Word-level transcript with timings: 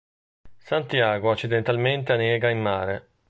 Santiago 0.57 1.29
accidentalmente 1.29 2.11
annega 2.13 2.49
in 2.49 2.59
mare. 2.59 3.07